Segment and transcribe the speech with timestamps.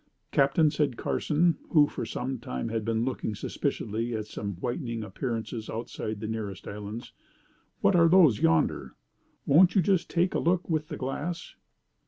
[0.31, 5.69] 'Captain,' said Carson, who for some time had been looking suspiciously at some whitening appearances
[5.69, 7.11] outside the nearest islands
[7.81, 8.95] 'what are those yonder?
[9.45, 11.53] won't you just take a look with the glass?'